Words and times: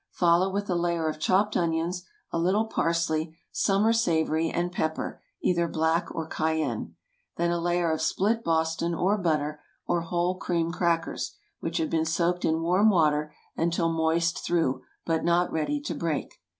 Follow 0.13 0.49
with 0.49 0.67
a 0.67 0.73
layer 0.73 1.07
of 1.07 1.19
chopped 1.19 1.55
onions, 1.55 2.03
a 2.31 2.39
little 2.39 2.65
parsley, 2.65 3.37
summer 3.51 3.93
savory, 3.93 4.49
and 4.49 4.71
pepper, 4.71 5.21
either 5.43 5.67
black 5.67 6.07
or 6.15 6.25
cayenne. 6.25 6.95
Then 7.37 7.51
a 7.51 7.59
layer 7.59 7.91
of 7.91 8.01
split 8.01 8.43
Boston, 8.43 8.95
or 8.95 9.15
butter, 9.19 9.61
or 9.85 10.01
whole 10.01 10.37
cream 10.39 10.71
crackers, 10.71 11.35
which 11.59 11.77
have 11.77 11.91
been 11.91 12.05
soaked 12.05 12.43
in 12.45 12.63
warm 12.63 12.89
water 12.89 13.31
until 13.55 13.91
moist 13.93 14.39
through, 14.43 14.81
but 15.05 15.23
not 15.23 15.51
ready 15.51 15.79
to 15.81 15.93
break. 15.93 16.39